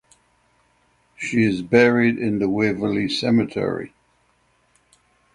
She 1.15 1.43
is 1.43 1.61
buried 1.61 2.17
in 2.17 2.39
the 2.39 2.49
Waverly 2.49 3.07
cemetery. 3.07 3.93